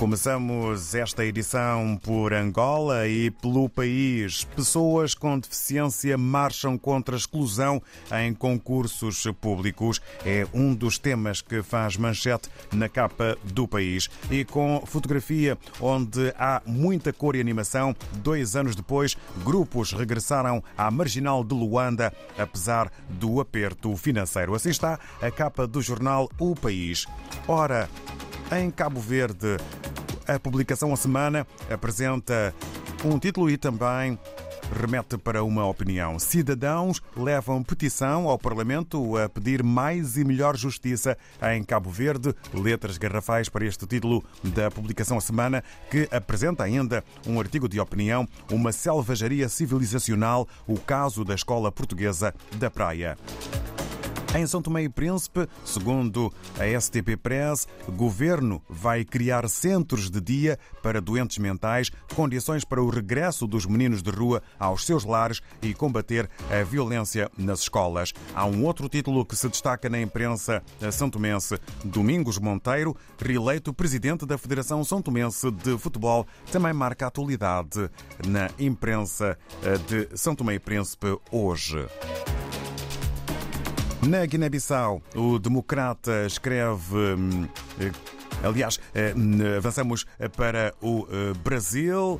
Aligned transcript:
Começamos 0.00 0.94
esta 0.94 1.26
edição 1.26 2.00
por 2.02 2.32
Angola 2.32 3.06
e 3.06 3.30
pelo 3.30 3.68
país. 3.68 4.44
Pessoas 4.44 5.14
com 5.14 5.38
deficiência 5.38 6.16
marcham 6.16 6.78
contra 6.78 7.14
a 7.14 7.18
exclusão 7.18 7.82
em 8.10 8.32
concursos 8.32 9.26
públicos. 9.38 10.00
É 10.24 10.46
um 10.54 10.74
dos 10.74 10.96
temas 10.96 11.42
que 11.42 11.62
faz 11.62 11.98
manchete 11.98 12.48
na 12.72 12.88
capa 12.88 13.36
do 13.44 13.68
país. 13.68 14.08
E 14.30 14.42
com 14.42 14.82
fotografia 14.86 15.58
onde 15.78 16.32
há 16.38 16.62
muita 16.64 17.12
cor 17.12 17.36
e 17.36 17.40
animação, 17.40 17.94
dois 18.22 18.56
anos 18.56 18.74
depois, 18.74 19.18
grupos 19.44 19.92
regressaram 19.92 20.64
à 20.78 20.90
marginal 20.90 21.44
de 21.44 21.54
Luanda, 21.54 22.10
apesar 22.38 22.90
do 23.06 23.38
aperto 23.38 23.94
financeiro. 23.98 24.54
Assim 24.54 24.70
está 24.70 24.98
a 25.20 25.30
capa 25.30 25.66
do 25.66 25.82
jornal 25.82 26.26
O 26.38 26.54
País. 26.54 27.04
Ora, 27.46 27.86
em 28.52 28.68
Cabo 28.68 29.00
Verde, 29.00 29.58
a 30.30 30.38
publicação 30.38 30.92
A 30.92 30.96
Semana 30.96 31.44
apresenta 31.68 32.54
um 33.04 33.18
título 33.18 33.50
e 33.50 33.56
também 33.56 34.16
remete 34.80 35.18
para 35.18 35.42
uma 35.42 35.66
opinião. 35.66 36.20
Cidadãos 36.20 37.02
levam 37.16 37.64
petição 37.64 38.28
ao 38.28 38.38
Parlamento 38.38 39.16
a 39.16 39.28
pedir 39.28 39.62
mais 39.64 40.16
e 40.16 40.24
melhor 40.24 40.56
justiça 40.56 41.18
em 41.52 41.64
Cabo 41.64 41.90
Verde. 41.90 42.32
Letras 42.54 42.96
garrafais 42.96 43.48
para 43.48 43.66
este 43.66 43.84
título 43.86 44.22
da 44.44 44.70
publicação 44.70 45.18
A 45.18 45.20
Semana, 45.20 45.64
que 45.90 46.08
apresenta 46.12 46.62
ainda 46.62 47.02
um 47.26 47.40
artigo 47.40 47.68
de 47.68 47.80
opinião, 47.80 48.28
uma 48.52 48.70
selvageria 48.70 49.48
civilizacional, 49.48 50.46
o 50.68 50.78
caso 50.78 51.24
da 51.24 51.34
escola 51.34 51.72
portuguesa 51.72 52.32
da 52.56 52.70
Praia. 52.70 53.18
Em 54.32 54.46
São 54.46 54.62
Tomé 54.62 54.84
e 54.84 54.88
Príncipe, 54.88 55.48
segundo 55.64 56.32
a 56.56 56.80
STP 56.80 57.16
Press, 57.16 57.66
o 57.88 57.90
governo 57.90 58.62
vai 58.68 59.04
criar 59.04 59.48
centros 59.48 60.08
de 60.08 60.20
dia 60.20 60.56
para 60.80 61.00
doentes 61.00 61.38
mentais, 61.38 61.90
condições 62.14 62.64
para 62.64 62.80
o 62.80 62.88
regresso 62.88 63.44
dos 63.44 63.66
meninos 63.66 64.02
de 64.02 64.10
rua 64.10 64.40
aos 64.56 64.86
seus 64.86 65.04
lares 65.04 65.40
e 65.60 65.74
combater 65.74 66.30
a 66.48 66.62
violência 66.62 67.28
nas 67.36 67.62
escolas. 67.62 68.12
Há 68.32 68.46
um 68.46 68.64
outro 68.64 68.88
título 68.88 69.26
que 69.26 69.34
se 69.34 69.48
destaca 69.48 69.88
na 69.88 70.00
imprensa 70.00 70.62
são 70.92 71.10
tomense. 71.10 71.58
Domingos 71.84 72.38
Monteiro, 72.38 72.96
reeleito 73.18 73.74
presidente 73.74 74.24
da 74.24 74.38
Federação 74.38 74.84
São 74.84 75.02
Tomense 75.02 75.50
de 75.50 75.76
Futebol, 75.76 76.24
também 76.52 76.72
marca 76.72 77.08
atualidade 77.08 77.90
na 78.28 78.48
imprensa 78.60 79.36
de 79.88 80.16
São 80.16 80.36
Tomé 80.36 80.54
e 80.54 80.60
Príncipe 80.60 81.18
hoje. 81.32 81.84
Na 84.02 84.24
Guiné-Bissau, 84.24 85.02
o 85.14 85.38
democrata 85.38 86.26
escreve. 86.26 86.96
Hum, 86.96 87.46
aliás, 88.42 88.80
avançamos 89.58 90.06
para 90.36 90.74
o 90.80 91.06
Brasil, 91.44 92.18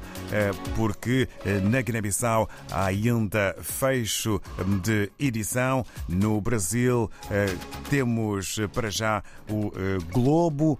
porque 0.76 1.26
na 1.70 1.80
Guiné-Bissau 1.80 2.48
há 2.70 2.84
ainda 2.84 3.56
fecho 3.62 4.40
de 4.82 5.10
edição. 5.18 5.84
No 6.06 6.38
Brasil 6.40 7.10
temos 7.88 8.58
para 8.74 8.90
já 8.90 9.22
o 9.48 9.72
Globo 10.12 10.78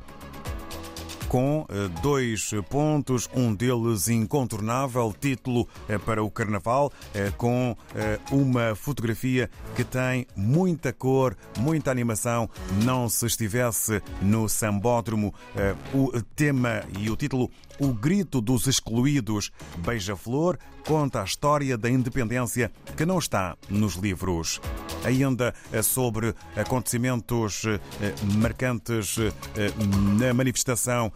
com 1.31 1.65
dois 2.03 2.51
pontos, 2.69 3.31
um 3.33 3.55
deles 3.55 4.09
incontornável, 4.09 5.15
título 5.19 5.69
para 6.05 6.25
o 6.25 6.29
Carnaval, 6.29 6.93
com 7.37 7.77
uma 8.33 8.75
fotografia 8.75 9.49
que 9.77 9.85
tem 9.85 10.27
muita 10.35 10.93
cor, 10.93 11.37
muita 11.57 11.89
animação. 11.89 12.51
Não 12.83 13.09
se 13.09 13.27
estivesse 13.27 14.03
no 14.21 14.49
Sambódromo, 14.49 15.33
o 15.95 16.21
tema 16.35 16.83
e 16.99 17.09
o 17.09 17.15
título 17.15 17.49
O 17.79 17.93
Grito 17.93 18.41
dos 18.41 18.67
Excluídos, 18.67 19.53
Beija-Flor, 19.79 20.59
conta 20.85 21.21
a 21.21 21.25
história 21.25 21.79
da 21.79 21.89
independência 21.89 22.73
que 22.97 23.07
não 23.07 23.21
está 23.21 23.57
nos 23.69 23.95
livros. 23.95 24.61
Ainda 25.05 25.55
sobre 25.85 26.35
acontecimentos 26.57 27.63
marcantes 28.37 29.17
na 30.19 30.35
manifestação 30.35 31.13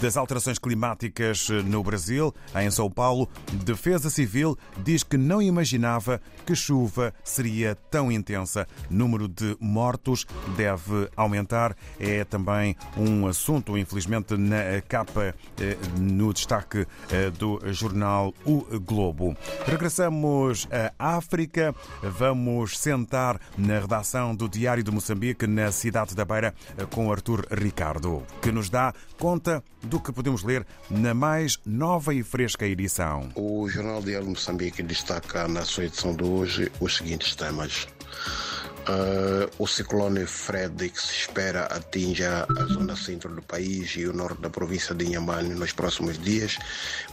das 0.00 0.16
alterações 0.16 0.58
climáticas 0.58 1.48
no 1.64 1.82
Brasil, 1.82 2.34
em 2.54 2.70
São 2.70 2.90
Paulo, 2.90 3.28
Defesa 3.64 4.10
Civil 4.10 4.56
diz 4.82 5.02
que 5.02 5.16
não 5.16 5.40
imaginava 5.40 6.20
que 6.44 6.54
chuva 6.54 7.12
seria 7.24 7.74
tão 7.90 8.10
intensa. 8.10 8.66
Número 8.90 9.28
de 9.28 9.56
mortos 9.60 10.26
deve 10.56 11.08
aumentar. 11.16 11.76
É 11.98 12.24
também 12.24 12.76
um 12.96 13.26
assunto, 13.26 13.76
infelizmente, 13.76 14.36
na 14.36 14.80
capa, 14.88 15.34
no 15.98 16.32
destaque 16.32 16.86
do 17.38 17.60
jornal 17.72 18.32
O 18.44 18.64
Globo. 18.80 19.36
Regressamos 19.66 20.68
à 20.98 21.16
África. 21.16 21.74
Vamos 22.02 22.78
sentar 22.78 23.40
na 23.56 23.78
redação 23.78 24.34
do 24.34 24.48
Diário 24.48 24.82
de 24.82 24.90
Moçambique, 24.90 25.46
na 25.46 25.72
cidade 25.72 26.14
da 26.14 26.24
Beira, 26.24 26.54
com 26.90 27.10
Artur 27.10 27.44
Ricardo, 27.50 28.22
que 28.40 28.52
nos 28.52 28.70
dá 28.70 28.92
conta 29.18 29.35
do 29.82 30.00
que 30.00 30.12
podemos 30.12 30.42
ler 30.42 30.66
na 30.90 31.14
mais 31.14 31.58
nova 31.64 32.14
e 32.14 32.22
fresca 32.22 32.66
edição. 32.66 33.30
O 33.34 33.68
Jornal 33.68 34.02
Diário 34.02 34.26
de 34.26 34.32
Moçambique 34.32 34.82
destaca 34.82 35.46
na 35.48 35.64
sua 35.64 35.84
edição 35.84 36.14
de 36.14 36.24
hoje 36.24 36.72
os 36.80 36.96
seguintes 36.96 37.34
temas. 37.34 37.86
Uh, 38.88 39.50
o 39.58 39.66
ciclone 39.66 40.24
Fred, 40.26 40.88
que 40.88 41.00
se 41.00 41.12
espera 41.12 41.64
atinja 41.64 42.46
a 42.56 42.64
zona 42.66 42.94
centro 42.94 43.34
do 43.34 43.42
país 43.42 43.96
e 43.96 44.06
o 44.06 44.12
norte 44.12 44.40
da 44.40 44.48
província 44.48 44.94
de 44.94 45.06
Inhambane 45.06 45.54
nos 45.54 45.72
próximos 45.72 46.16
dias, 46.18 46.56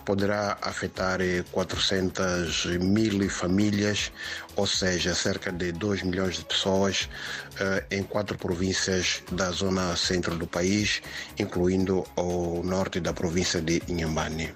poderá 0.05 0.55
afetar 0.61 1.19
400 1.51 2.65
mil 2.79 3.27
famílias, 3.27 4.11
ou 4.55 4.67
seja, 4.67 5.15
cerca 5.15 5.51
de 5.51 5.71
2 5.71 6.03
milhões 6.03 6.35
de 6.35 6.45
pessoas 6.45 7.09
uh, 7.53 7.83
em 7.89 8.03
quatro 8.03 8.37
províncias 8.37 9.23
da 9.31 9.49
zona 9.49 9.95
centro 9.95 10.35
do 10.35 10.45
país, 10.45 11.01
incluindo 11.39 12.05
o 12.15 12.61
norte 12.63 12.99
da 12.99 13.13
província 13.13 13.59
de 13.59 13.81
Inhambane. 13.87 14.53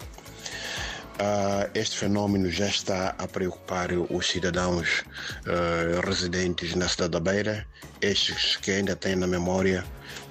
Uh, 1.17 1.67
este 1.73 1.97
fenômeno 1.97 2.51
já 2.51 2.67
está 2.67 3.15
a 3.17 3.27
preocupar 3.27 3.89
os 3.91 4.27
cidadãos 4.27 5.03
uh, 5.47 6.05
residentes 6.05 6.75
na 6.75 6.87
cidade 6.87 7.13
da 7.13 7.19
Beira, 7.19 7.65
estes 7.99 8.55
que 8.57 8.69
ainda 8.69 8.95
têm 8.95 9.15
na 9.15 9.25
memória 9.25 9.83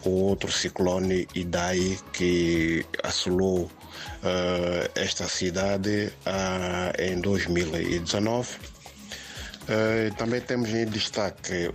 o 0.04 0.10
outro 0.10 0.52
ciclone 0.52 1.26
Idai 1.34 1.98
que 2.12 2.86
assolou 3.02 3.64
uh, 3.64 4.90
esta 4.94 5.26
cidade 5.26 6.12
em 7.00 7.20
2019. 7.20 8.56
também 10.16 10.40
temos 10.40 10.70
em 10.70 10.86
destaque 10.86 11.68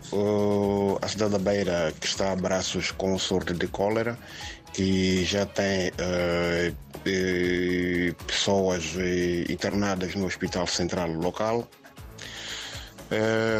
a 1.01 1.07
cidade 1.09 1.31
da 1.33 1.39
Beira 1.39 1.93
que 1.99 2.07
está 2.07 2.31
a 2.31 2.35
braços 2.37 2.91
com 2.91 3.19
sorte 3.19 3.53
de 3.53 3.67
cólera 3.67 4.17
que 4.71 5.25
já 5.25 5.45
tem 5.45 5.91
pessoas 8.41 8.95
internadas 9.47 10.15
no 10.15 10.25
Hospital 10.25 10.65
Central 10.65 11.11
local. 11.11 11.69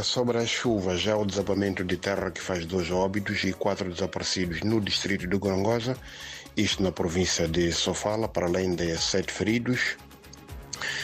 sobre 0.03 0.39
as 0.39 0.49
chuvas, 0.49 0.99
já 0.99 1.15
o 1.15 1.23
desabamento 1.23 1.83
de 1.83 1.97
terra 1.97 2.31
que 2.31 2.41
faz 2.41 2.65
dois 2.65 2.89
óbitos 2.89 3.43
e 3.43 3.53
quatro 3.53 3.91
desaparecidos 3.91 4.61
no 4.61 4.81
distrito 4.81 5.27
de 5.27 5.37
Gorongosa, 5.37 5.95
isto 6.57 6.81
na 6.81 6.91
província 6.91 7.47
de 7.47 7.71
Sofala, 7.71 8.27
para 8.27 8.47
além 8.47 8.73
de 8.73 8.97
sete 8.97 9.31
feridos. 9.31 9.97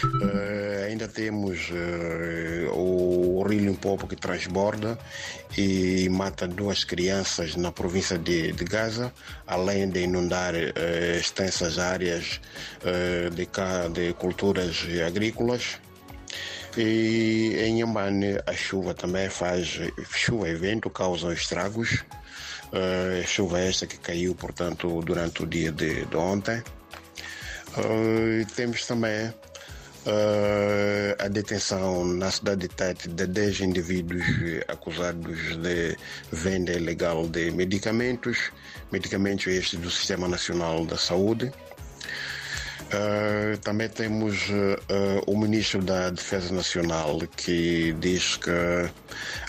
Uh, 0.04 0.86
ainda 0.88 1.08
temos 1.08 1.70
uh, 1.70 2.72
o 2.74 3.44
Rio 3.48 3.60
Limpopo 3.60 4.08
que 4.08 4.16
transborda 4.16 4.98
e 5.58 6.08
mata 6.10 6.48
duas 6.48 6.84
crianças 6.84 7.56
na 7.56 7.72
província 7.72 8.18
de, 8.18 8.52
de 8.52 8.64
Gaza, 8.64 9.14
além 9.46 9.90
de 9.90 10.02
inundar 10.02 10.54
uh, 10.54 11.18
extensas 11.20 11.80
áreas 11.80 12.40
de, 13.34 13.48
de 13.94 14.14
culturas 14.14 14.86
agrícolas. 15.06 15.80
E 16.78 17.56
em 17.60 17.80
Yambane 17.80 18.38
a 18.46 18.54
chuva 18.54 18.94
também 18.94 19.30
faz, 19.30 19.80
chuva 20.12 20.48
e 20.48 20.56
vento 20.56 20.90
causam 20.92 21.34
estragos. 21.34 22.06
chuva 23.26 23.60
esta 23.60 23.88
que 23.88 23.98
caiu, 23.98 24.36
portanto, 24.36 25.02
durante 25.02 25.42
o 25.42 25.48
dia 25.48 25.72
de, 25.72 26.06
de 26.06 26.16
ontem. 26.16 26.62
temos 28.56 28.86
também 28.86 29.34
Uh, 30.08 31.22
a 31.22 31.28
detenção 31.28 32.06
na 32.06 32.32
cidade 32.32 32.62
de 32.62 32.70
Tete 32.70 33.10
de 33.10 33.28
10 33.28 33.60
indivíduos 33.60 34.24
acusados 34.70 35.58
de 35.58 35.98
venda 36.32 36.72
ilegal 36.72 37.28
de 37.28 37.52
medicamentos, 37.52 38.54
medicamentos 38.90 39.48
estes 39.48 39.78
do 39.78 39.92
Sistema 39.92 40.30
Nacional 40.30 40.86
da 40.86 40.96
Saúde. 40.96 41.52
Uh, 42.88 43.58
também 43.58 43.90
temos 43.90 44.48
uh, 44.48 45.30
o 45.30 45.38
ministro 45.38 45.82
da 45.84 46.10
Defesa 46.10 46.54
Nacional 46.54 47.20
que 47.36 47.92
diz 48.00 48.38
que 48.38 48.50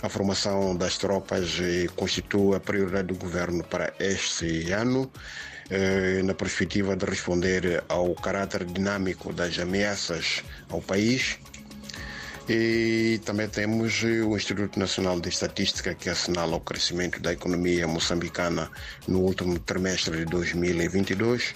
a 0.03 0.09
formação 0.09 0.75
das 0.75 0.97
tropas 0.97 1.57
constitui 1.95 2.57
a 2.57 2.59
prioridade 2.59 3.07
do 3.07 3.15
governo 3.15 3.63
para 3.63 3.93
este 3.97 4.73
ano, 4.73 5.09
na 6.23 6.33
perspectiva 6.33 6.95
de 6.95 7.05
responder 7.05 7.83
ao 7.87 8.15
caráter 8.15 8.65
dinâmico 8.65 9.31
das 9.31 9.59
ameaças 9.59 10.43
ao 10.69 10.81
país. 10.81 11.37
E 12.47 13.21
também 13.23 13.47
temos 13.47 14.01
o 14.01 14.35
Instituto 14.35 14.79
Nacional 14.79 15.19
de 15.19 15.29
Estatística 15.29 15.93
que 15.93 16.09
assinala 16.09 16.55
o 16.55 16.59
crescimento 16.59 17.21
da 17.21 17.31
economia 17.31 17.87
moçambicana 17.87 18.71
no 19.07 19.19
último 19.19 19.59
trimestre 19.59 20.17
de 20.17 20.25
2022 20.25 21.53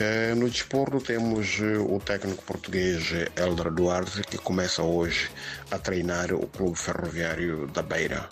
eh, 0.00 0.32
no 0.36 0.48
desporto 0.48 1.00
temos 1.00 1.58
eh, 1.60 1.76
o 1.76 1.98
técnico 1.98 2.44
português 2.44 3.10
Elder 3.34 3.72
Duarte, 3.72 4.22
que 4.22 4.38
começa 4.38 4.80
hoje 4.80 5.28
a 5.72 5.78
treinar 5.78 6.32
o 6.32 6.46
Clube 6.46 6.78
Ferroviário 6.78 7.66
da 7.66 7.82
Beira. 7.82 8.28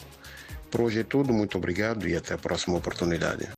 Por 0.70 0.82
hoje 0.82 1.00
é 1.00 1.04
tudo, 1.04 1.32
muito 1.32 1.58
obrigado 1.58 2.08
e 2.08 2.14
até 2.14 2.34
a 2.34 2.38
próxima 2.38 2.78
oportunidade. 2.78 3.55